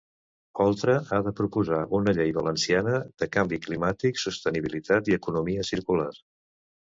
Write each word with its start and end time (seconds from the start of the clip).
Oltra 0.63 0.93
ha 1.17 1.17
de 1.27 1.33
proposar 1.39 1.81
una 1.97 2.13
llei 2.19 2.33
valenciana 2.37 2.95
de 3.25 3.27
canvi 3.37 3.61
climàtic, 3.67 4.19
sostenibilitat 4.25 5.13
i 5.13 5.17
economia 5.19 5.69
circular. 5.71 6.11